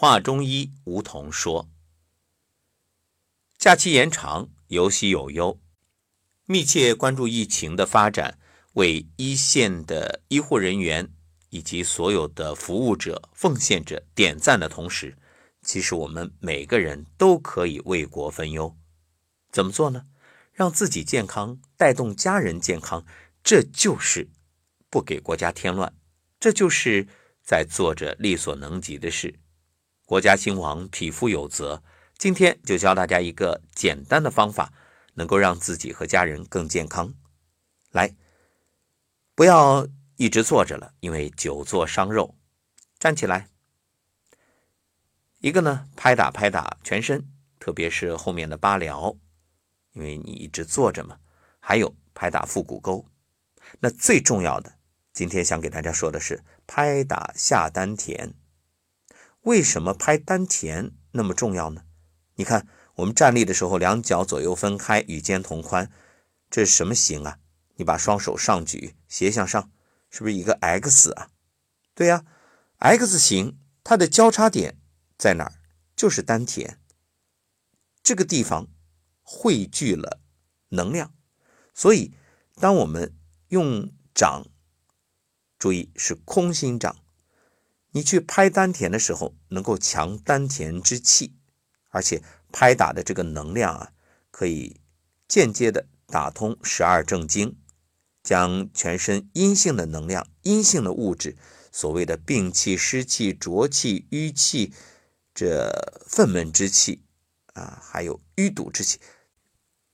[0.00, 1.68] 华中医吴桐说
[3.58, 5.58] ：“假期延长，有喜有忧，
[6.46, 8.38] 密切关注疫情的发展，
[8.74, 11.10] 为一线的医护人员
[11.50, 15.18] 以及所有的服务者、奉献者点赞的同时，
[15.62, 18.76] 其实我们每个人都可以为国分忧。
[19.50, 20.06] 怎么做呢？
[20.52, 23.04] 让自己健康，带动家人健康，
[23.42, 24.28] 这就是
[24.88, 25.92] 不给国家添乱，
[26.38, 27.08] 这就是
[27.42, 29.40] 在做着力所能及的事。”
[30.08, 31.82] 国家兴亡，匹夫有责。
[32.16, 34.72] 今天就教大家一个简单的方法，
[35.12, 37.12] 能够让自己和家人更健康。
[37.90, 38.16] 来，
[39.34, 39.86] 不要
[40.16, 42.34] 一直坐着了，因为久坐伤肉。
[42.98, 43.50] 站起来。
[45.40, 49.18] 一个呢，拍打拍打全身，特别是后面的八髎，
[49.92, 51.18] 因为你一直坐着嘛。
[51.60, 53.04] 还有拍打腹股沟。
[53.80, 54.78] 那最重要的，
[55.12, 58.32] 今天想给大家说的是拍打下丹田。
[59.48, 61.86] 为什么拍丹田那么重要呢？
[62.34, 65.90] 你看，我们站立的时候，两脚左右分开，与肩同宽，
[66.50, 67.38] 这是什么形啊？
[67.76, 69.70] 你把双手上举，斜向上，
[70.10, 71.30] 是不是一个 X 啊？
[71.94, 72.26] 对呀
[72.76, 74.76] ，X 形它的交叉点
[75.16, 75.54] 在哪儿？
[75.96, 76.78] 就是丹田，
[78.02, 78.68] 这个地方
[79.22, 80.20] 汇聚了
[80.68, 81.14] 能量，
[81.72, 82.12] 所以
[82.56, 83.16] 当我们
[83.48, 84.46] 用掌，
[85.58, 86.94] 注意是空心掌。
[87.92, 91.34] 你去拍丹田的时候，能够强丹田之气，
[91.88, 92.22] 而且
[92.52, 93.92] 拍打的这个能量啊，
[94.30, 94.80] 可以
[95.26, 97.56] 间接的打通十二正经，
[98.22, 101.36] 将全身阴性的能量、阴性的物质，
[101.72, 104.72] 所谓的病气、湿气、浊气、瘀气，
[105.34, 105.70] 这
[106.06, 107.04] 愤懑之气
[107.54, 108.98] 啊，还有淤堵之气，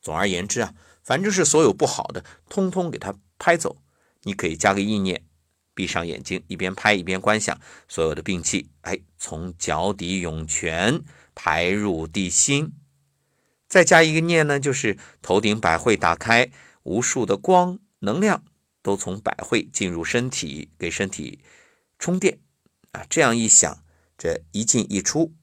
[0.00, 3.76] 总而言之啊，反正是所有不好的，通通给它拍走。
[4.22, 5.26] 你可以加个意念。
[5.74, 11.02] 闭上眼睛，一边拍一边观想所有的病气，哎，从脚底涌泉
[11.34, 12.72] 排入地心。
[13.68, 16.50] 再加一个念呢，就是头顶百会打开，
[16.84, 18.44] 无数的光能量
[18.82, 21.40] 都从百会进入身体，给身体
[21.98, 22.38] 充电。
[22.92, 23.82] 啊，这样一想，
[24.16, 25.34] 这一进一出，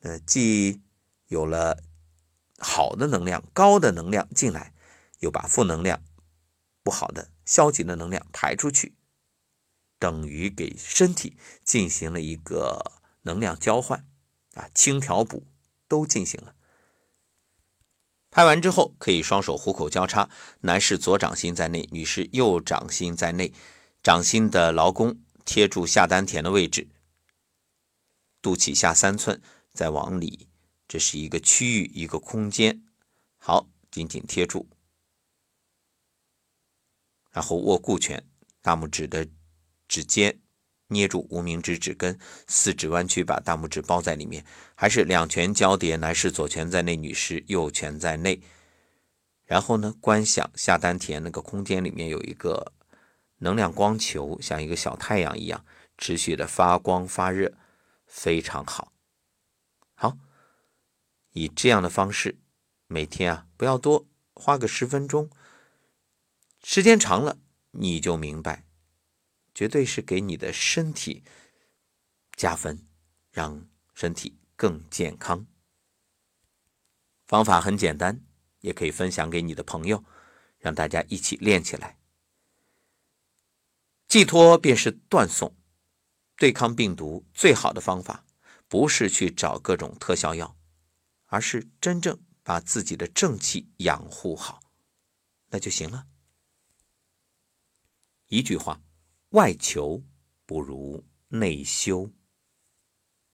[0.00, 0.80] 呃，既
[1.26, 1.82] 有了
[2.58, 4.72] 好的能量、高的能量进来，
[5.18, 6.02] 又把负能量、
[6.82, 8.94] 不好的、消极的能量排出去。
[9.98, 14.06] 等于给身体进行了一个能量交换，
[14.54, 15.46] 啊，清调补
[15.88, 16.54] 都进行了。
[18.30, 23.52] 拍完之后，可以双手虎口交叉，男士左掌心在内，女士右掌心在内，
[24.02, 26.88] 掌心的劳宫贴住下丹田的位置，
[28.40, 29.42] 肚脐下三寸，
[29.72, 30.48] 再往里，
[30.86, 32.84] 这是一个区域，一个空间。
[33.38, 34.68] 好，紧紧贴住，
[37.30, 38.28] 然后握固拳，
[38.60, 39.26] 大拇指的。
[39.88, 40.38] 指尖
[40.88, 44.44] 捏住无名指指根，四指弯曲，把大拇指包在里面，
[44.74, 48.40] 还是两拳交叠，男士左拳在内，女士右拳在内。
[49.44, 52.72] 然后呢，观想下丹田那个空间里面有一个
[53.38, 55.64] 能量光球，像一个小太阳一样，
[55.96, 57.54] 持续的发光发热，
[58.06, 58.92] 非常好。
[59.94, 60.18] 好，
[61.32, 62.38] 以这样的方式，
[62.86, 65.30] 每天啊不要多，花个十分钟，
[66.62, 67.38] 时间长了
[67.70, 68.67] 你就明白。
[69.58, 71.24] 绝对是给你的身体
[72.36, 72.86] 加分，
[73.32, 75.44] 让身体更健康。
[77.26, 78.24] 方法很简单，
[78.60, 80.04] 也可以分享给你的朋友，
[80.58, 81.98] 让大家一起练起来。
[84.06, 85.52] 寄托便是断送，
[86.36, 88.24] 对抗病毒最好的方法，
[88.68, 90.56] 不是去找各种特效药，
[91.26, 94.60] 而是真正把自己的正气养护好，
[95.48, 96.06] 那就行了。
[98.28, 98.80] 一句话。
[99.30, 100.02] 外求
[100.46, 102.10] 不如内修。